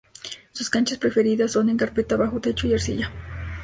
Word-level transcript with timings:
Sus 0.51 0.71
canchas 0.71 0.97
preferidas 0.97 1.51
son 1.51 1.69
en 1.69 1.77
carpeta 1.77 2.17
bajo 2.17 2.41
techo 2.41 2.65
y 2.65 2.73
arcilla. 2.73 3.11